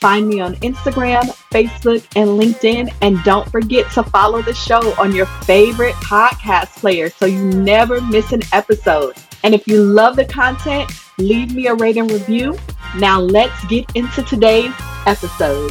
Find 0.00 0.28
me 0.28 0.40
on 0.40 0.54
Instagram, 0.56 1.24
Facebook, 1.52 2.06
and 2.16 2.30
LinkedIn. 2.40 2.90
And 3.02 3.22
don't 3.22 3.46
forget 3.50 3.90
to 3.92 4.02
follow 4.02 4.40
the 4.40 4.54
show 4.54 4.94
on 4.98 5.14
your 5.14 5.26
favorite 5.26 5.94
podcast 5.96 6.68
player 6.76 7.10
so 7.10 7.26
you 7.26 7.44
never 7.44 8.00
miss 8.00 8.32
an 8.32 8.40
episode. 8.54 9.16
And 9.42 9.54
if 9.54 9.66
you 9.66 9.82
love 9.82 10.16
the 10.16 10.24
content, 10.24 10.90
leave 11.18 11.54
me 11.54 11.66
a 11.66 11.74
rate 11.74 11.98
and 11.98 12.10
review. 12.10 12.58
Now 12.96 13.20
let's 13.20 13.64
get 13.66 13.94
into 13.94 14.22
today's 14.22 14.72
episode. 15.06 15.70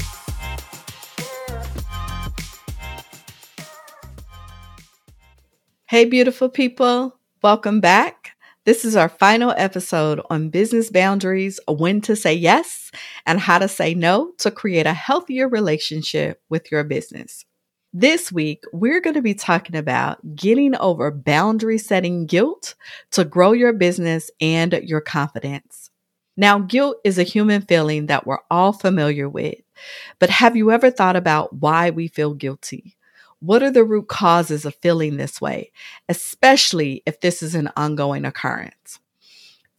Hey, 5.88 6.06
beautiful 6.06 6.50
people. 6.50 7.18
Welcome 7.42 7.80
back. 7.80 8.19
This 8.66 8.86
is 8.86 8.96
our 8.96 9.10
final 9.10 9.54
episode 9.58 10.22
on 10.30 10.50
business 10.50 10.92
boundaries, 10.92 11.60
when 11.68 12.02
to 12.02 12.16
say 12.16 12.34
yes, 12.34 12.92
and 13.26 13.40
how 13.40 13.58
to 13.58 13.68
say 13.68 13.94
no 13.94 14.34
to 14.40 14.52
create 14.52 14.86
a 14.86 14.94
healthier 14.94 15.48
relationship 15.48 16.42
with 16.50 16.72
your 16.72 16.84
business. 16.84 17.46
This 17.94 18.32
week, 18.32 18.64
we're 18.72 19.02
going 19.02 19.16
to 19.16 19.22
be 19.22 19.34
talking 19.34 19.76
about 19.76 20.36
getting 20.36 20.76
over 20.76 21.10
boundary 21.10 21.80
setting 21.80 22.28
guilt 22.28 22.76
to 23.12 23.26
grow 23.26 23.54
your 23.54 23.74
business 23.74 24.30
and 24.40 24.74
your 24.84 25.02
confidence. 25.02 25.90
Now, 26.38 26.60
guilt 26.60 26.98
is 27.04 27.18
a 27.18 27.24
human 27.24 27.64
feeling 27.64 28.06
that 28.06 28.28
we're 28.28 28.40
all 28.52 28.74
familiar 28.74 29.28
with, 29.28 29.56
but 30.20 30.30
have 30.30 30.56
you 30.56 30.72
ever 30.72 30.92
thought 30.92 31.16
about 31.16 31.56
why 31.56 31.90
we 31.90 32.08
feel 32.08 32.36
guilty? 32.36 32.99
What 33.42 33.64
are 33.64 33.72
the 33.72 33.86
root 33.86 34.08
causes 34.08 34.66
of 34.66 34.76
feeling 34.76 35.18
this 35.18 35.40
way, 35.40 35.72
especially 36.10 37.04
if 37.06 37.22
this 37.22 37.42
is 37.42 37.56
an 37.56 37.70
ongoing 37.78 38.26
occurrence? 38.26 39.00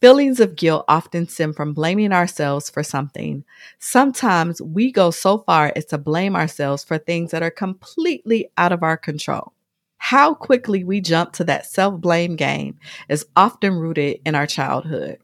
Feelings 0.01 0.39
of 0.39 0.55
guilt 0.55 0.83
often 0.87 1.27
stem 1.27 1.53
from 1.53 1.73
blaming 1.75 2.11
ourselves 2.11 2.71
for 2.71 2.81
something. 2.81 3.43
Sometimes 3.77 4.59
we 4.59 4.91
go 4.91 5.11
so 5.11 5.39
far 5.39 5.71
as 5.75 5.85
to 5.85 5.99
blame 5.99 6.35
ourselves 6.35 6.83
for 6.83 6.97
things 6.97 7.29
that 7.29 7.43
are 7.43 7.51
completely 7.51 8.49
out 8.57 8.71
of 8.71 8.81
our 8.81 8.97
control. 8.97 9.53
How 9.97 10.33
quickly 10.33 10.83
we 10.83 10.99
jump 10.99 11.33
to 11.33 11.43
that 11.43 11.67
self 11.67 12.01
blame 12.01 12.35
game 12.35 12.79
is 13.09 13.27
often 13.35 13.75
rooted 13.75 14.21
in 14.25 14.33
our 14.33 14.47
childhood. 14.47 15.19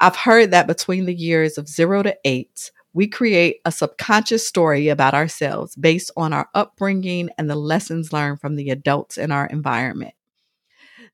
I've 0.00 0.16
heard 0.16 0.52
that 0.52 0.66
between 0.66 1.04
the 1.04 1.14
years 1.14 1.58
of 1.58 1.68
zero 1.68 2.02
to 2.02 2.16
eight, 2.24 2.70
we 2.98 3.06
create 3.06 3.60
a 3.64 3.70
subconscious 3.70 4.44
story 4.48 4.88
about 4.88 5.14
ourselves 5.14 5.76
based 5.76 6.10
on 6.16 6.32
our 6.32 6.48
upbringing 6.52 7.30
and 7.38 7.48
the 7.48 7.54
lessons 7.54 8.12
learned 8.12 8.40
from 8.40 8.56
the 8.56 8.70
adults 8.70 9.16
in 9.16 9.30
our 9.30 9.46
environment. 9.46 10.14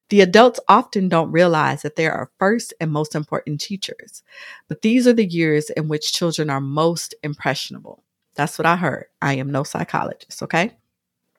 The 0.09 0.23
adults 0.23 0.61
often 0.67 1.11
don't 1.11 1.31
realize 1.31 1.83
that 1.83 1.97
they 1.97 2.07
are 2.07 2.31
first 2.39 2.73
and 2.81 2.91
most 2.91 3.15
important 3.15 3.61
teachers, 3.61 4.23
but 4.67 4.81
these 4.81 5.07
are 5.07 5.13
the 5.13 5.27
years 5.27 5.69
in 5.69 5.89
which 5.89 6.15
children 6.15 6.49
are 6.49 6.59
most 6.59 7.15
impressionable. 7.23 8.03
That's 8.35 8.57
what 8.57 8.65
I 8.65 8.77
heard. 8.77 9.09
I 9.21 9.35
am 9.35 9.53
no 9.53 9.63
psychologist, 9.63 10.43
okay? 10.43 10.73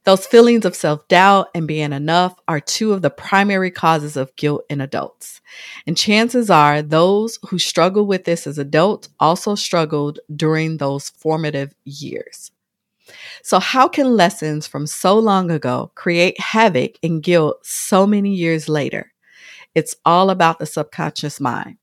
Those 0.06 0.28
feelings 0.28 0.66
of 0.66 0.76
self 0.76 1.08
doubt 1.08 1.48
and 1.56 1.68
being 1.68 1.92
enough 1.92 2.40
are 2.48 2.60
two 2.60 2.94
of 2.94 3.02
the 3.02 3.10
primary 3.10 3.72
causes 3.72 4.16
of 4.16 4.36
guilt 4.36 4.64
in 4.70 4.80
adults. 4.80 5.42
And 5.88 5.98
chances 5.98 6.50
are 6.52 6.84
those 6.84 7.40
who 7.50 7.58
struggle 7.58 8.06
with 8.06 8.24
this 8.24 8.46
as 8.46 8.60
adults 8.60 9.10
also 9.20 9.56
struggled 9.56 10.20
during 10.36 10.78
those 10.78 11.10
formative 11.10 11.74
years. 11.86 12.52
So, 13.42 13.60
how 13.60 13.88
can 13.88 14.16
lessons 14.16 14.68
from 14.68 14.88
so 14.88 15.18
long 15.18 15.50
ago 15.50 15.92
create 15.96 16.40
havoc 16.40 16.98
and 17.04 17.22
guilt 17.22 17.66
so 17.66 18.06
many 18.06 18.34
years 18.34 18.70
later? 18.70 19.12
It's 19.74 19.96
all 20.06 20.30
about 20.30 20.60
the 20.60 20.66
subconscious 20.66 21.40
mind. 21.40 21.78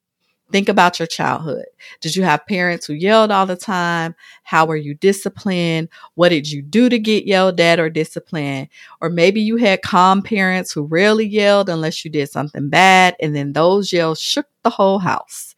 Think 0.53 0.69
about 0.69 0.99
your 0.99 1.07
childhood. 1.07 1.65
Did 2.03 2.15
you 2.15 2.25
have 2.25 2.47
parents 2.47 2.87
who 2.87 2.93
yelled 2.93 3.31
all 3.31 3.47
the 3.47 3.57
time? 3.57 4.15
How 4.43 4.67
were 4.67 4.77
you 4.77 4.95
disciplined? 4.95 5.89
What 6.15 6.29
did 6.29 6.51
you 6.51 6.61
do 6.61 6.91
to 6.91 6.99
get 6.99 7.27
yelled 7.27 7.59
at 7.59 7.81
or 7.81 7.89
disciplined? 7.89 8.69
Or 9.01 9.09
maybe 9.09 9.41
you 9.41 9.57
had 9.57 9.81
calm 9.81 10.21
parents 10.23 10.71
who 10.71 10.83
rarely 10.85 11.25
yelled 11.27 11.71
unless 11.71 12.05
you 12.05 12.11
did 12.11 12.31
something 12.31 12.69
bad, 12.69 13.17
and 13.19 13.35
then 13.35 13.55
those 13.55 13.93
yells 13.95 14.21
shook 14.21 14.47
the 14.63 14.71
whole 14.71 14.99
house. 14.99 15.55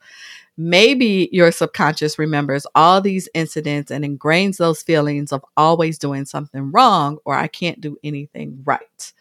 Maybe 0.56 1.28
your 1.32 1.50
subconscious 1.50 2.16
remembers 2.16 2.64
all 2.76 3.00
these 3.00 3.28
incidents 3.34 3.90
and 3.90 4.04
ingrains 4.04 4.58
those 4.58 4.82
feelings 4.84 5.32
of 5.32 5.44
always 5.56 5.98
doing 5.98 6.24
something 6.24 6.70
wrong 6.70 7.18
or 7.24 7.34
I 7.34 7.48
can't 7.48 7.80
do 7.80 7.98
anything 8.04 8.62
right. 8.64 9.12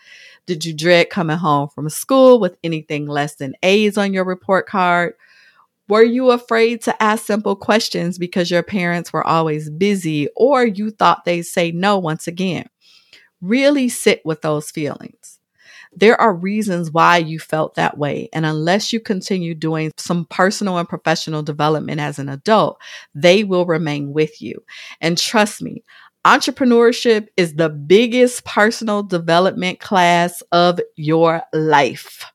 Did 0.46 0.66
you 0.66 0.74
dread 0.74 1.10
coming 1.10 1.38
home 1.38 1.70
from 1.70 1.90
school 1.90 2.40
with 2.40 2.58
anything 2.64 3.08
less 3.08 3.36
than 3.36 3.56
A's 3.64 3.98
on 3.98 4.14
your 4.14 4.26
report 4.26 4.68
card? 4.68 5.16
Were 5.90 6.04
you 6.04 6.32
afraid 6.32 6.82
to 6.84 7.04
ask 7.04 7.26
simple 7.26 7.56
questions 7.56 8.18
because 8.18 8.50
your 8.50 8.64
parents 8.64 9.12
were 9.12 9.26
always 9.26 9.70
busy 9.70 10.30
or 10.36 10.66
you 10.66 10.92
thought 10.92 11.26
they'd 11.26 11.44
say 11.44 11.72
no 11.72 11.98
once 11.98 12.28
again? 12.28 12.68
Really 13.42 13.90
sit 13.90 14.22
with 14.24 14.42
those 14.42 14.72
feelings. 14.72 15.40
There 15.96 16.20
are 16.20 16.34
reasons 16.34 16.92
why 16.92 17.18
you 17.18 17.40
felt 17.40 17.76
that 17.76 17.98
way. 17.98 18.30
And 18.34 18.46
unless 18.46 18.92
you 18.92 19.00
continue 19.00 19.54
doing 19.54 19.92
some 19.98 20.26
personal 20.26 20.78
and 20.78 20.90
professional 20.90 21.44
development 21.44 22.00
as 22.00 22.18
an 22.18 22.30
adult, 22.30 22.82
they 23.14 23.44
will 23.44 23.66
remain 23.66 24.14
with 24.14 24.42
you. 24.42 24.64
And 25.02 25.18
trust 25.18 25.62
me, 25.62 25.84
entrepreneurship 26.26 27.28
is 27.38 27.56
the 27.56 27.70
biggest 27.70 28.46
personal 28.46 29.04
development 29.04 29.80
class 29.80 30.42
of 30.52 30.80
your 30.96 31.44
life. 31.54 32.26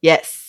Yes. 0.00 0.47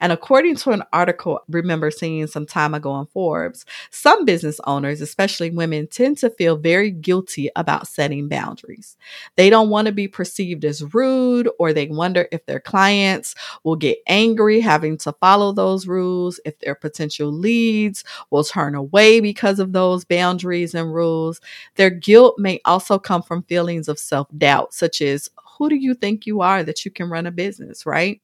And 0.00 0.12
according 0.12 0.56
to 0.56 0.70
an 0.70 0.82
article 0.92 1.38
I 1.38 1.42
remember 1.48 1.90
seeing 1.90 2.26
some 2.26 2.46
time 2.46 2.74
ago 2.74 2.90
on 2.90 3.06
Forbes, 3.06 3.64
some 3.90 4.24
business 4.24 4.60
owners, 4.64 5.00
especially 5.00 5.50
women, 5.50 5.86
tend 5.86 6.18
to 6.18 6.30
feel 6.30 6.56
very 6.56 6.90
guilty 6.90 7.50
about 7.56 7.88
setting 7.88 8.28
boundaries. 8.28 8.96
They 9.36 9.50
don't 9.50 9.70
want 9.70 9.86
to 9.86 9.92
be 9.92 10.08
perceived 10.08 10.64
as 10.64 10.94
rude, 10.94 11.48
or 11.58 11.72
they 11.72 11.86
wonder 11.88 12.28
if 12.32 12.44
their 12.46 12.60
clients 12.60 13.34
will 13.62 13.76
get 13.76 13.98
angry 14.06 14.60
having 14.60 14.96
to 14.98 15.12
follow 15.14 15.52
those 15.52 15.86
rules, 15.86 16.40
if 16.44 16.58
their 16.60 16.74
potential 16.74 17.30
leads 17.32 18.04
will 18.30 18.44
turn 18.44 18.74
away 18.74 19.20
because 19.20 19.58
of 19.58 19.72
those 19.72 20.04
boundaries 20.04 20.74
and 20.74 20.94
rules. 20.94 21.40
Their 21.76 21.90
guilt 21.90 22.38
may 22.38 22.60
also 22.64 22.98
come 22.98 23.22
from 23.22 23.42
feelings 23.44 23.88
of 23.88 23.98
self 23.98 24.28
doubt, 24.36 24.74
such 24.74 25.00
as, 25.02 25.28
who 25.58 25.68
do 25.68 25.76
you 25.76 25.94
think 25.94 26.26
you 26.26 26.40
are 26.40 26.64
that 26.64 26.84
you 26.84 26.90
can 26.90 27.08
run 27.08 27.26
a 27.26 27.30
business, 27.30 27.86
right? 27.86 28.20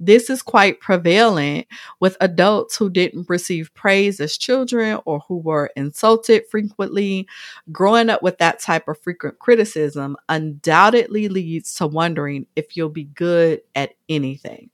This 0.00 0.30
is 0.30 0.42
quite 0.42 0.80
prevalent 0.80 1.66
with 1.98 2.16
adults 2.20 2.76
who 2.76 2.88
didn't 2.88 3.28
receive 3.28 3.74
praise 3.74 4.20
as 4.20 4.38
children 4.38 5.00
or 5.04 5.20
who 5.20 5.38
were 5.38 5.70
insulted 5.74 6.44
frequently. 6.50 7.26
Growing 7.72 8.08
up 8.08 8.22
with 8.22 8.38
that 8.38 8.60
type 8.60 8.86
of 8.86 9.00
frequent 9.00 9.38
criticism 9.40 10.16
undoubtedly 10.28 11.28
leads 11.28 11.74
to 11.74 11.86
wondering 11.86 12.46
if 12.54 12.76
you'll 12.76 12.90
be 12.90 13.04
good 13.04 13.62
at 13.74 13.94
anything. 14.08 14.70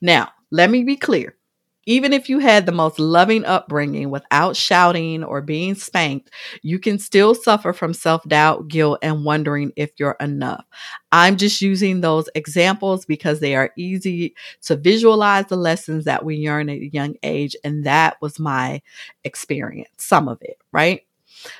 Now, 0.00 0.30
let 0.50 0.70
me 0.70 0.82
be 0.82 0.96
clear 0.96 1.36
even 1.86 2.12
if 2.12 2.28
you 2.28 2.38
had 2.38 2.66
the 2.66 2.72
most 2.72 2.98
loving 2.98 3.44
upbringing 3.44 4.10
without 4.10 4.56
shouting 4.56 5.24
or 5.24 5.40
being 5.40 5.74
spanked, 5.74 6.30
you 6.62 6.78
can 6.78 6.98
still 6.98 7.34
suffer 7.34 7.72
from 7.72 7.92
self 7.94 8.22
doubt, 8.28 8.68
guilt, 8.68 8.98
and 9.02 9.24
wondering 9.24 9.72
if 9.76 9.90
you're 9.98 10.16
enough. 10.20 10.64
I'm 11.10 11.36
just 11.36 11.60
using 11.60 12.00
those 12.00 12.28
examples 12.34 13.04
because 13.04 13.40
they 13.40 13.54
are 13.54 13.72
easy 13.76 14.34
to 14.62 14.76
visualize 14.76 15.46
the 15.46 15.56
lessons 15.56 16.04
that 16.04 16.24
we 16.24 16.46
learn 16.46 16.68
at 16.68 16.78
a 16.78 16.88
young 16.92 17.14
age. 17.22 17.56
And 17.64 17.84
that 17.84 18.16
was 18.20 18.38
my 18.38 18.80
experience, 19.24 19.90
some 19.98 20.28
of 20.28 20.38
it, 20.42 20.58
right? 20.72 21.02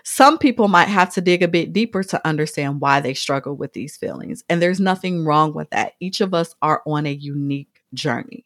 Some 0.04 0.38
people 0.38 0.68
might 0.68 0.88
have 0.88 1.12
to 1.14 1.20
dig 1.20 1.42
a 1.42 1.48
bit 1.48 1.72
deeper 1.72 2.04
to 2.04 2.26
understand 2.26 2.80
why 2.80 3.00
they 3.00 3.14
struggle 3.14 3.54
with 3.56 3.72
these 3.72 3.96
feelings. 3.96 4.44
And 4.48 4.62
there's 4.62 4.80
nothing 4.80 5.24
wrong 5.24 5.54
with 5.54 5.70
that. 5.70 5.94
Each 6.00 6.20
of 6.20 6.34
us 6.34 6.54
are 6.62 6.82
on 6.86 7.06
a 7.06 7.12
unique 7.12 7.82
journey. 7.92 8.44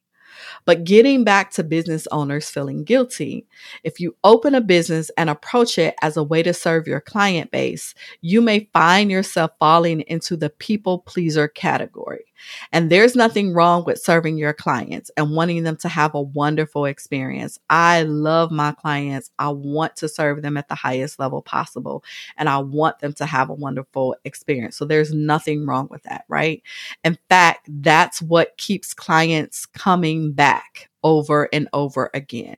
But 0.65 0.85
getting 0.85 1.25
back 1.25 1.51
to 1.53 1.65
business 1.65 2.07
owners 2.13 2.51
feeling 2.51 2.85
guilty, 2.85 3.47
if 3.85 4.01
you 4.01 4.17
open 4.25 4.55
a 4.55 4.61
business 4.61 5.11
and 5.17 5.31
approach 5.31 5.79
it 5.79 5.95
as 6.03 6.17
a 6.17 6.25
way 6.25 6.43
to 6.43 6.53
serve 6.53 6.87
your 6.87 7.01
client 7.01 7.51
base, 7.51 7.95
you 8.21 8.41
may 8.41 8.69
find 8.73 9.11
yourself 9.11 9.53
falling 9.59 10.01
into 10.03 10.37
the 10.37 10.51
people 10.51 11.01
pleaser 11.01 11.49
category. 11.49 12.25
And 12.73 12.91
there's 12.91 13.17
nothing 13.17 13.55
wrong 13.55 13.85
with 13.85 14.03
serving 14.03 14.39
your 14.39 14.53
clients 14.53 15.11
and 15.17 15.35
wanting 15.35 15.63
them 15.63 15.77
to 15.79 15.89
have 15.89 16.15
a 16.15 16.21
wonderful 16.21 16.85
experience. 16.85 17.59
I 17.71 18.03
love 18.03 18.51
my 18.51 18.73
clients. 18.73 19.31
I 19.39 19.49
want 19.51 19.97
to 19.97 20.09
serve 20.09 20.43
them 20.43 20.57
at 20.57 20.69
the 20.69 20.75
highest 20.75 21.19
level 21.19 21.43
possible 21.43 22.05
and 22.37 22.49
I 22.49 22.59
want 22.59 23.01
them 23.01 23.13
to 23.15 23.27
have 23.27 23.51
a 23.51 23.55
wonderful 23.55 24.17
experience. 24.25 24.77
So 24.77 24.85
there's 24.85 25.13
nothing 25.13 25.67
wrong 25.67 25.89
with 25.91 26.03
that, 26.05 26.25
right? 26.29 26.63
In 27.05 27.19
fact, 27.29 27.69
that's 27.69 28.21
what 28.23 28.57
keeps 28.57 28.95
clients 28.95 29.67
coming 29.67 30.33
back 30.33 30.89
over 31.03 31.49
and 31.53 31.69
over 31.73 32.11
again. 32.15 32.57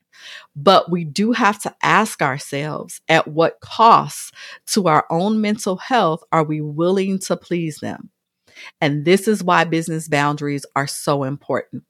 But 0.56 0.90
we 0.90 1.04
do 1.04 1.32
have 1.32 1.60
to 1.62 1.74
ask 1.82 2.22
ourselves 2.22 3.00
at 3.08 3.28
what 3.28 3.60
cost 3.60 4.34
to 4.68 4.88
our 4.88 5.06
own 5.10 5.40
mental 5.40 5.76
health 5.76 6.24
are 6.32 6.44
we 6.44 6.60
willing 6.60 7.18
to 7.20 7.36
please 7.36 7.78
them? 7.78 8.10
And 8.80 9.04
this 9.04 9.28
is 9.28 9.42
why 9.44 9.64
business 9.64 10.08
boundaries 10.08 10.66
are 10.76 10.86
so 10.86 11.24
important. 11.24 11.84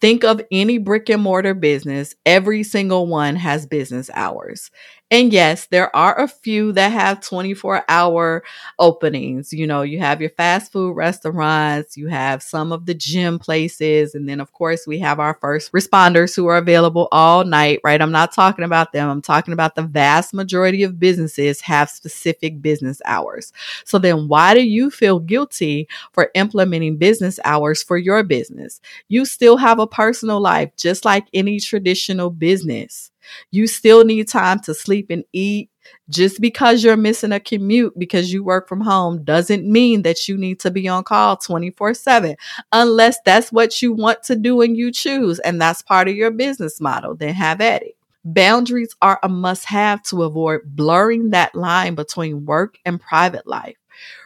Think 0.00 0.24
of 0.24 0.42
any 0.52 0.76
brick 0.78 1.08
and 1.08 1.22
mortar 1.22 1.54
business, 1.54 2.14
every 2.26 2.62
single 2.62 3.06
one 3.06 3.36
has 3.36 3.66
business 3.66 4.10
hours. 4.12 4.70
And 5.08 5.32
yes, 5.32 5.66
there 5.68 5.94
are 5.94 6.18
a 6.20 6.26
few 6.26 6.72
that 6.72 6.90
have 6.90 7.20
24 7.20 7.84
hour 7.88 8.42
openings. 8.80 9.52
You 9.52 9.64
know, 9.64 9.82
you 9.82 10.00
have 10.00 10.20
your 10.20 10.30
fast 10.30 10.72
food 10.72 10.96
restaurants, 10.96 11.96
you 11.96 12.08
have 12.08 12.42
some 12.42 12.72
of 12.72 12.86
the 12.86 12.94
gym 12.94 13.38
places, 13.38 14.16
and 14.16 14.28
then, 14.28 14.40
of 14.40 14.52
course, 14.52 14.84
we 14.84 14.98
have 14.98 15.20
our 15.20 15.34
first 15.40 15.70
responders 15.70 16.34
who 16.34 16.46
are 16.48 16.56
available 16.56 17.06
all 17.12 17.44
night, 17.44 17.78
right? 17.84 18.02
I'm 18.02 18.10
not 18.10 18.32
talking 18.32 18.64
about 18.64 18.92
them. 18.92 19.08
I'm 19.08 19.22
talking 19.22 19.52
about 19.54 19.76
the 19.76 19.82
vast 19.82 20.34
majority 20.34 20.82
of 20.82 20.98
businesses 20.98 21.60
have 21.60 21.88
specific 21.88 22.60
business 22.60 23.00
hours. 23.04 23.52
So 23.84 24.00
then, 24.00 24.26
why 24.26 24.54
do 24.54 24.64
you 24.66 24.90
feel 24.90 25.20
guilty 25.20 25.86
for 26.10 26.30
implementing 26.34 26.96
business 26.96 27.38
hours 27.44 27.80
for 27.80 27.96
your 27.96 28.24
business? 28.24 28.80
You 29.06 29.24
still 29.24 29.56
have 29.56 29.78
a 29.78 29.86
personal 29.86 30.40
life, 30.40 30.72
just 30.76 31.04
like 31.04 31.28
any 31.32 31.60
traditional 31.60 32.30
business. 32.30 33.12
You 33.50 33.66
still 33.66 34.04
need 34.04 34.28
time 34.28 34.60
to 34.60 34.74
sleep 34.74 35.06
and 35.10 35.24
eat. 35.32 35.70
Just 36.08 36.40
because 36.40 36.82
you're 36.82 36.96
missing 36.96 37.30
a 37.30 37.38
commute 37.38 37.96
because 37.96 38.32
you 38.32 38.42
work 38.42 38.68
from 38.68 38.80
home 38.80 39.22
doesn't 39.22 39.70
mean 39.70 40.02
that 40.02 40.26
you 40.28 40.36
need 40.36 40.58
to 40.60 40.70
be 40.70 40.88
on 40.88 41.04
call 41.04 41.36
24 41.36 41.94
7, 41.94 42.36
unless 42.72 43.18
that's 43.24 43.52
what 43.52 43.80
you 43.80 43.92
want 43.92 44.22
to 44.24 44.34
do 44.34 44.60
and 44.62 44.76
you 44.76 44.90
choose, 44.90 45.38
and 45.40 45.60
that's 45.60 45.82
part 45.82 46.08
of 46.08 46.16
your 46.16 46.32
business 46.32 46.80
model. 46.80 47.14
Then 47.14 47.34
have 47.34 47.60
at 47.60 47.82
it. 47.82 47.96
Boundaries 48.24 48.96
are 49.00 49.20
a 49.22 49.28
must 49.28 49.66
have 49.66 50.02
to 50.04 50.24
avoid 50.24 50.62
blurring 50.64 51.30
that 51.30 51.54
line 51.54 51.94
between 51.94 52.44
work 52.44 52.78
and 52.84 53.00
private 53.00 53.46
life. 53.46 53.76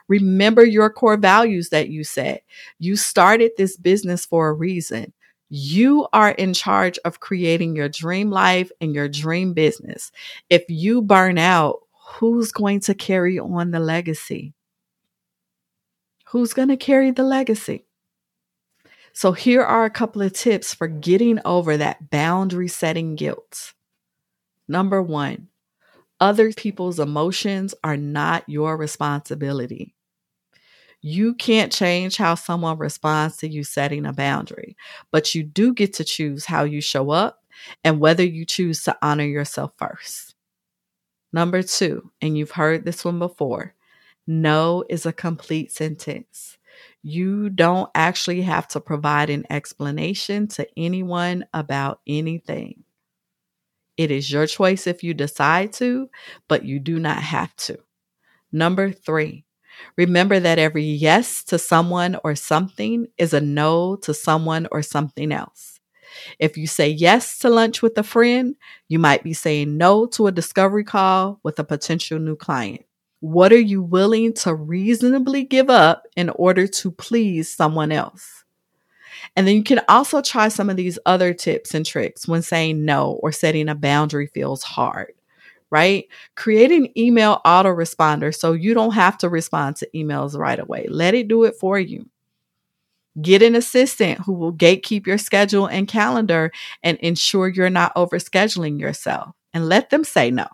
Remember 0.08 0.64
your 0.64 0.90
core 0.90 1.16
values 1.16 1.68
that 1.68 1.88
you 1.88 2.04
set. 2.04 2.42
You 2.78 2.96
started 2.96 3.52
this 3.56 3.76
business 3.76 4.24
for 4.24 4.48
a 4.48 4.52
reason. 4.52 5.12
You 5.50 6.06
are 6.12 6.30
in 6.30 6.54
charge 6.54 6.96
of 7.04 7.18
creating 7.18 7.74
your 7.74 7.88
dream 7.88 8.30
life 8.30 8.70
and 8.80 8.94
your 8.94 9.08
dream 9.08 9.52
business. 9.52 10.12
If 10.48 10.64
you 10.68 11.02
burn 11.02 11.38
out, 11.38 11.80
who's 12.18 12.52
going 12.52 12.80
to 12.80 12.94
carry 12.94 13.38
on 13.38 13.72
the 13.72 13.80
legacy? 13.80 14.54
Who's 16.28 16.52
going 16.54 16.68
to 16.68 16.76
carry 16.76 17.10
the 17.10 17.24
legacy? 17.24 17.84
So, 19.12 19.32
here 19.32 19.62
are 19.62 19.84
a 19.84 19.90
couple 19.90 20.22
of 20.22 20.32
tips 20.32 20.72
for 20.72 20.86
getting 20.86 21.40
over 21.44 21.76
that 21.76 22.10
boundary 22.10 22.68
setting 22.68 23.16
guilt. 23.16 23.74
Number 24.68 25.02
one, 25.02 25.48
other 26.20 26.52
people's 26.52 27.00
emotions 27.00 27.74
are 27.82 27.96
not 27.96 28.48
your 28.48 28.76
responsibility. 28.76 29.96
You 31.02 31.34
can't 31.34 31.72
change 31.72 32.16
how 32.16 32.34
someone 32.34 32.78
responds 32.78 33.38
to 33.38 33.48
you 33.48 33.64
setting 33.64 34.04
a 34.04 34.12
boundary, 34.12 34.76
but 35.10 35.34
you 35.34 35.42
do 35.42 35.72
get 35.72 35.94
to 35.94 36.04
choose 36.04 36.44
how 36.44 36.64
you 36.64 36.80
show 36.80 37.10
up 37.10 37.42
and 37.84 38.00
whether 38.00 38.24
you 38.24 38.44
choose 38.44 38.82
to 38.84 38.96
honor 39.02 39.24
yourself 39.24 39.72
first. 39.78 40.34
Number 41.32 41.62
two, 41.62 42.10
and 42.20 42.36
you've 42.36 42.50
heard 42.50 42.84
this 42.84 43.04
one 43.04 43.18
before 43.18 43.74
no 44.26 44.84
is 44.88 45.06
a 45.06 45.12
complete 45.12 45.72
sentence. 45.72 46.56
You 47.02 47.48
don't 47.50 47.90
actually 47.94 48.42
have 48.42 48.68
to 48.68 48.80
provide 48.80 49.30
an 49.30 49.44
explanation 49.50 50.46
to 50.48 50.68
anyone 50.76 51.46
about 51.52 52.00
anything. 52.06 52.84
It 53.96 54.10
is 54.10 54.30
your 54.30 54.46
choice 54.46 54.86
if 54.86 55.02
you 55.02 55.14
decide 55.14 55.72
to, 55.74 56.08
but 56.48 56.64
you 56.64 56.78
do 56.78 56.98
not 56.98 57.18
have 57.18 57.54
to. 57.56 57.78
Number 58.52 58.92
three, 58.92 59.44
Remember 59.96 60.40
that 60.40 60.58
every 60.58 60.84
yes 60.84 61.44
to 61.44 61.58
someone 61.58 62.18
or 62.24 62.34
something 62.34 63.06
is 63.18 63.32
a 63.32 63.40
no 63.40 63.96
to 63.96 64.14
someone 64.14 64.68
or 64.72 64.82
something 64.82 65.32
else. 65.32 65.80
If 66.38 66.56
you 66.56 66.66
say 66.66 66.88
yes 66.88 67.38
to 67.38 67.48
lunch 67.48 67.82
with 67.82 67.96
a 67.98 68.02
friend, 68.02 68.56
you 68.88 68.98
might 68.98 69.22
be 69.22 69.32
saying 69.32 69.76
no 69.76 70.06
to 70.06 70.26
a 70.26 70.32
discovery 70.32 70.84
call 70.84 71.40
with 71.42 71.58
a 71.58 71.64
potential 71.64 72.18
new 72.18 72.36
client. 72.36 72.84
What 73.20 73.52
are 73.52 73.60
you 73.60 73.82
willing 73.82 74.32
to 74.34 74.54
reasonably 74.54 75.44
give 75.44 75.70
up 75.70 76.06
in 76.16 76.30
order 76.30 76.66
to 76.66 76.90
please 76.90 77.54
someone 77.54 77.92
else? 77.92 78.44
And 79.36 79.46
then 79.46 79.56
you 79.56 79.62
can 79.62 79.80
also 79.88 80.22
try 80.22 80.48
some 80.48 80.70
of 80.70 80.76
these 80.76 80.98
other 81.06 81.34
tips 81.34 81.74
and 81.74 81.84
tricks 81.84 82.26
when 82.26 82.42
saying 82.42 82.84
no 82.84 83.12
or 83.22 83.32
setting 83.32 83.68
a 83.68 83.74
boundary 83.74 84.26
feels 84.26 84.62
hard 84.62 85.12
right? 85.70 86.06
Create 86.36 86.72
an 86.72 86.88
email 86.98 87.40
autoresponder 87.44 88.34
so 88.34 88.52
you 88.52 88.74
don't 88.74 88.94
have 88.94 89.18
to 89.18 89.28
respond 89.28 89.76
to 89.76 89.88
emails 89.94 90.36
right 90.36 90.58
away. 90.58 90.86
Let 90.88 91.14
it 91.14 91.28
do 91.28 91.44
it 91.44 91.54
for 91.56 91.78
you. 91.78 92.08
Get 93.20 93.42
an 93.42 93.56
assistant 93.56 94.20
who 94.20 94.32
will 94.32 94.52
gatekeep 94.52 95.06
your 95.06 95.18
schedule 95.18 95.66
and 95.66 95.88
calendar 95.88 96.52
and 96.82 96.96
ensure 96.98 97.48
you're 97.48 97.68
not 97.68 97.94
overscheduling 97.96 98.78
yourself 98.78 99.34
and 99.52 99.68
let 99.68 99.90
them 99.90 100.04
say 100.04 100.30
no. 100.30 100.46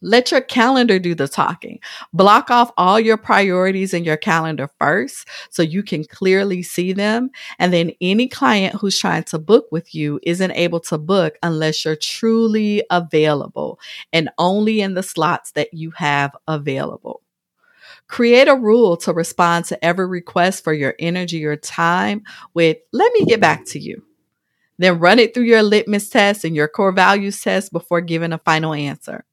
Let 0.00 0.30
your 0.30 0.40
calendar 0.40 1.00
do 1.00 1.14
the 1.16 1.26
talking. 1.26 1.80
Block 2.12 2.50
off 2.50 2.70
all 2.76 3.00
your 3.00 3.16
priorities 3.16 3.92
in 3.92 4.04
your 4.04 4.16
calendar 4.16 4.70
first 4.78 5.26
so 5.50 5.60
you 5.62 5.82
can 5.82 6.04
clearly 6.04 6.62
see 6.62 6.92
them. 6.92 7.30
And 7.58 7.72
then 7.72 7.90
any 8.00 8.28
client 8.28 8.76
who's 8.76 8.98
trying 8.98 9.24
to 9.24 9.40
book 9.40 9.66
with 9.72 9.94
you 9.96 10.20
isn't 10.22 10.52
able 10.52 10.78
to 10.80 10.98
book 10.98 11.36
unless 11.42 11.84
you're 11.84 11.96
truly 11.96 12.84
available 12.90 13.80
and 14.12 14.30
only 14.38 14.80
in 14.80 14.94
the 14.94 15.02
slots 15.02 15.50
that 15.52 15.74
you 15.74 15.90
have 15.96 16.36
available. 16.46 17.22
Create 18.06 18.46
a 18.46 18.54
rule 18.54 18.96
to 18.98 19.12
respond 19.12 19.64
to 19.66 19.84
every 19.84 20.06
request 20.06 20.62
for 20.62 20.72
your 20.72 20.94
energy 21.00 21.44
or 21.44 21.56
time 21.56 22.22
with, 22.54 22.78
let 22.92 23.12
me 23.14 23.24
get 23.24 23.40
back 23.40 23.64
to 23.66 23.80
you. 23.80 24.04
Then 24.78 25.00
run 25.00 25.18
it 25.18 25.34
through 25.34 25.42
your 25.42 25.64
litmus 25.64 26.08
test 26.08 26.44
and 26.44 26.54
your 26.54 26.68
core 26.68 26.92
values 26.92 27.40
test 27.40 27.72
before 27.72 28.00
giving 28.00 28.32
a 28.32 28.38
final 28.38 28.72
answer 28.72 29.24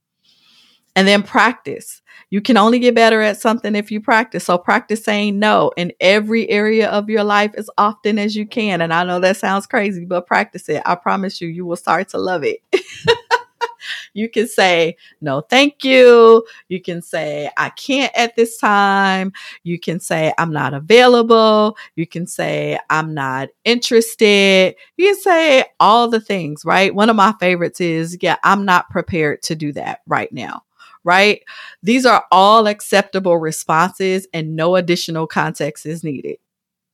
and 0.95 1.07
then 1.07 1.23
practice. 1.23 2.01
You 2.29 2.41
can 2.41 2.57
only 2.57 2.79
get 2.79 2.95
better 2.95 3.21
at 3.21 3.39
something 3.39 3.75
if 3.75 3.91
you 3.91 3.99
practice. 3.99 4.45
So 4.45 4.57
practice 4.57 5.03
saying 5.03 5.37
no 5.37 5.71
in 5.75 5.91
every 5.99 6.49
area 6.49 6.89
of 6.89 7.09
your 7.09 7.23
life 7.23 7.51
as 7.55 7.69
often 7.77 8.17
as 8.17 8.35
you 8.35 8.45
can. 8.45 8.81
And 8.81 8.93
I 8.93 9.03
know 9.03 9.19
that 9.19 9.37
sounds 9.37 9.67
crazy, 9.67 10.05
but 10.05 10.25
practice 10.25 10.69
it. 10.69 10.81
I 10.85 10.95
promise 10.95 11.41
you, 11.41 11.49
you 11.49 11.65
will 11.65 11.75
start 11.75 12.09
to 12.09 12.17
love 12.17 12.43
it. 12.43 12.61
you 14.13 14.29
can 14.29 14.47
say, 14.47 14.95
no, 15.19 15.41
thank 15.41 15.83
you. 15.83 16.45
You 16.69 16.81
can 16.81 17.01
say, 17.01 17.49
I 17.57 17.69
can't 17.71 18.15
at 18.15 18.35
this 18.37 18.57
time. 18.57 19.33
You 19.63 19.77
can 19.77 19.99
say, 19.99 20.33
I'm 20.37 20.51
not 20.51 20.73
available. 20.73 21.77
You 21.95 22.07
can 22.07 22.25
say, 22.25 22.79
I'm 22.89 23.13
not 23.13 23.49
interested. 23.65 24.75
You 24.97 25.05
can 25.07 25.21
say 25.21 25.65
all 25.79 26.07
the 26.07 26.21
things, 26.21 26.63
right? 26.63 26.95
One 26.95 27.09
of 27.09 27.15
my 27.17 27.33
favorites 27.39 27.81
is, 27.81 28.17
yeah, 28.21 28.37
I'm 28.43 28.63
not 28.63 28.89
prepared 28.89 29.43
to 29.43 29.55
do 29.55 29.73
that 29.73 29.99
right 30.07 30.31
now 30.31 30.63
right? 31.05 31.41
These 31.83 32.05
are 32.05 32.25
all 32.31 32.67
acceptable 32.67 33.37
responses 33.37 34.27
and 34.33 34.55
no 34.57 34.75
additional 34.75 35.27
context 35.27 35.85
is 35.85 36.03
needed, 36.03 36.37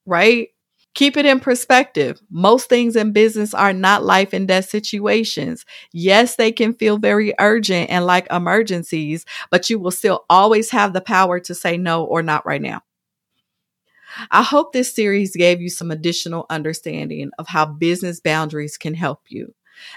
right? 0.06 0.50
Keep 0.96 1.18
it 1.18 1.26
in 1.26 1.40
perspective. 1.40 2.22
Most 2.32 2.70
things 2.70 2.96
in 2.98 3.14
business 3.14 3.54
are 3.54 3.74
not 3.74 4.04
life 4.04 4.34
and 4.34 4.48
death 4.48 4.70
situations. 4.70 5.66
Yes, 5.94 6.36
they 6.36 6.52
can 6.52 6.74
feel 6.74 6.98
very 6.98 7.34
urgent 7.40 7.90
and 7.90 8.06
like 8.06 8.28
emergencies, 8.32 9.26
but 9.52 9.70
you 9.70 9.80
will 9.80 9.92
still 9.92 10.26
always 10.30 10.72
have 10.72 10.94
the 10.94 11.02
power 11.02 11.40
to 11.42 11.56
say 11.56 11.78
no 11.78 12.04
or 12.06 12.22
not 12.22 12.46
right 12.46 12.62
now. 12.62 12.82
I 14.30 14.44
hope 14.44 14.74
this 14.74 14.94
series 14.94 15.36
gave 15.36 15.62
you 15.62 15.70
some 15.70 15.92
additional 15.92 16.46
understanding 16.50 17.32
of 17.40 17.48
how 17.48 17.66
business 17.66 18.20
boundaries 18.20 18.78
can 18.78 18.94
help 18.94 19.22
you. 19.30 19.54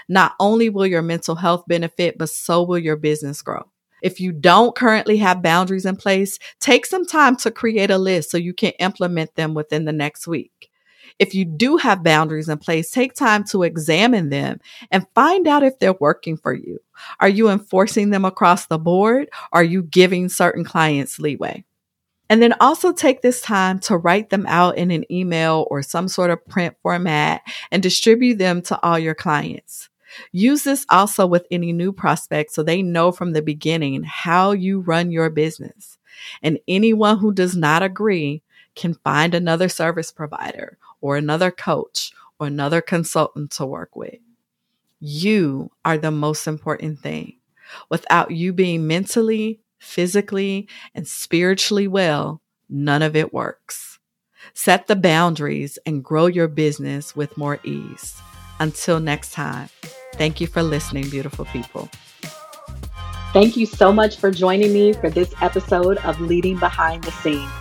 Not 0.07 0.33
only 0.39 0.69
will 0.69 0.87
your 0.87 1.01
mental 1.01 1.35
health 1.35 1.65
benefit, 1.67 2.17
but 2.17 2.29
so 2.29 2.63
will 2.63 2.79
your 2.79 2.95
business 2.95 3.41
grow. 3.41 3.69
If 4.05 4.19
you 4.19 4.31
don't 4.33 4.75
currently 4.75 5.17
have 5.17 5.41
boundaries 5.41 5.87
in 5.87 5.95
place, 5.95 6.37
take 6.59 6.85
some 6.85 7.07
time 7.07 7.35
to 7.37 7.49
create 7.49 7.89
a 7.89 7.97
list 7.97 8.29
so 8.29 8.37
you 8.37 8.53
can 8.53 8.73
implement 8.77 9.33
them 9.33 9.55
within 9.55 9.85
the 9.85 9.91
next 9.91 10.27
week. 10.27 10.69
If 11.17 11.33
you 11.33 11.43
do 11.43 11.77
have 11.77 12.03
boundaries 12.03 12.47
in 12.47 12.59
place, 12.59 12.91
take 12.91 13.15
time 13.15 13.45
to 13.45 13.63
examine 13.63 14.29
them 14.29 14.59
and 14.91 15.07
find 15.15 15.47
out 15.47 15.63
if 15.63 15.79
they're 15.79 15.95
working 15.99 16.37
for 16.37 16.53
you. 16.53 16.81
Are 17.19 17.27
you 17.27 17.49
enforcing 17.49 18.11
them 18.11 18.25
across 18.25 18.67
the 18.67 18.77
board? 18.77 19.27
Are 19.51 19.63
you 19.63 19.81
giving 19.81 20.29
certain 20.29 20.63
clients 20.63 21.17
leeway? 21.17 21.65
And 22.29 22.43
then 22.43 22.53
also 22.61 22.93
take 22.93 23.23
this 23.23 23.41
time 23.41 23.79
to 23.79 23.97
write 23.97 24.29
them 24.29 24.45
out 24.45 24.77
in 24.77 24.91
an 24.91 25.11
email 25.11 25.65
or 25.71 25.81
some 25.81 26.09
sort 26.09 26.29
of 26.29 26.45
print 26.45 26.75
format 26.83 27.41
and 27.71 27.81
distribute 27.81 28.37
them 28.37 28.61
to 28.63 28.79
all 28.83 28.99
your 28.99 29.15
clients. 29.15 29.89
Use 30.31 30.63
this 30.63 30.85
also 30.89 31.25
with 31.25 31.45
any 31.51 31.71
new 31.71 31.91
prospects 31.91 32.55
so 32.55 32.63
they 32.63 32.81
know 32.81 33.11
from 33.11 33.33
the 33.33 33.41
beginning 33.41 34.03
how 34.03 34.51
you 34.51 34.79
run 34.79 35.11
your 35.11 35.29
business. 35.29 35.97
And 36.41 36.59
anyone 36.67 37.17
who 37.19 37.33
does 37.33 37.55
not 37.55 37.83
agree 37.83 38.41
can 38.75 38.93
find 38.93 39.33
another 39.33 39.69
service 39.69 40.11
provider 40.11 40.77
or 41.01 41.17
another 41.17 41.51
coach 41.51 42.11
or 42.39 42.47
another 42.47 42.81
consultant 42.81 43.51
to 43.51 43.65
work 43.65 43.95
with. 43.95 44.19
You 44.99 45.71
are 45.83 45.97
the 45.97 46.11
most 46.11 46.47
important 46.47 46.99
thing. 46.99 47.37
Without 47.89 48.31
you 48.31 48.53
being 48.53 48.87
mentally, 48.87 49.59
physically, 49.79 50.67
and 50.93 51.07
spiritually 51.07 51.87
well, 51.87 52.41
none 52.69 53.01
of 53.01 53.15
it 53.15 53.33
works. 53.33 53.99
Set 54.53 54.87
the 54.87 54.95
boundaries 54.95 55.77
and 55.85 56.03
grow 56.03 56.27
your 56.27 56.47
business 56.47 57.15
with 57.15 57.37
more 57.37 57.59
ease. 57.63 58.19
Until 58.59 58.99
next 58.99 59.33
time, 59.33 59.69
thank 60.17 60.41
you 60.41 60.47
for 60.47 60.63
listening, 60.63 61.09
beautiful 61.09 61.45
people. 61.45 61.89
Thank 63.33 63.57
you 63.57 63.65
so 63.65 63.91
much 63.91 64.17
for 64.17 64.31
joining 64.31 64.71
me 64.71 64.93
for 64.93 65.09
this 65.09 65.33
episode 65.41 65.97
of 65.99 66.21
Leading 66.21 66.57
Behind 66.57 67.03
the 67.03 67.11
Scenes. 67.11 67.51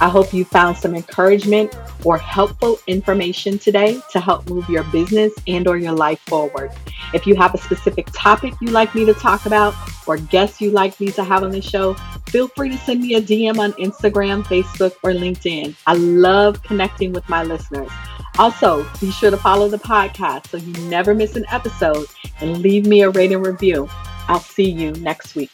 I 0.00 0.08
hope 0.08 0.32
you 0.32 0.44
found 0.44 0.76
some 0.76 0.94
encouragement 0.94 1.76
or 2.04 2.18
helpful 2.18 2.78
information 2.86 3.58
today 3.58 4.00
to 4.10 4.20
help 4.20 4.48
move 4.48 4.68
your 4.68 4.84
business 4.84 5.32
and 5.46 5.66
or 5.66 5.76
your 5.76 5.92
life 5.92 6.20
forward. 6.20 6.72
If 7.12 7.26
you 7.26 7.36
have 7.36 7.54
a 7.54 7.58
specific 7.58 8.06
topic 8.12 8.54
you'd 8.60 8.72
like 8.72 8.94
me 8.94 9.04
to 9.04 9.14
talk 9.14 9.46
about 9.46 9.74
or 10.06 10.18
guests 10.18 10.60
you'd 10.60 10.72
like 10.72 10.98
me 11.00 11.10
to 11.12 11.24
have 11.24 11.42
on 11.42 11.50
the 11.50 11.62
show, 11.62 11.94
feel 12.28 12.48
free 12.48 12.70
to 12.70 12.78
send 12.78 13.02
me 13.02 13.14
a 13.14 13.20
DM 13.20 13.58
on 13.58 13.72
Instagram, 13.74 14.42
Facebook, 14.44 14.94
or 15.02 15.10
LinkedIn. 15.12 15.74
I 15.86 15.94
love 15.94 16.62
connecting 16.62 17.12
with 17.12 17.28
my 17.28 17.42
listeners. 17.44 17.90
Also, 18.38 18.84
be 19.00 19.10
sure 19.10 19.30
to 19.30 19.36
follow 19.36 19.68
the 19.68 19.78
podcast 19.78 20.48
so 20.48 20.56
you 20.56 20.72
never 20.88 21.14
miss 21.14 21.36
an 21.36 21.44
episode 21.50 22.06
and 22.40 22.58
leave 22.58 22.86
me 22.86 23.02
a 23.02 23.10
rating 23.10 23.40
review. 23.42 23.88
I'll 24.28 24.40
see 24.40 24.68
you 24.68 24.92
next 24.92 25.34
week. 25.34 25.52